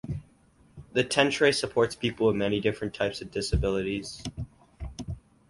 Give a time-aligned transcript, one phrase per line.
[0.93, 4.23] The tentre supports people with many different types of disabilities.